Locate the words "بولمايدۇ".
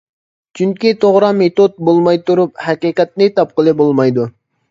3.83-4.27